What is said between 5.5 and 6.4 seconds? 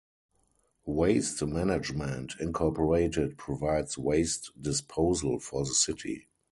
the city.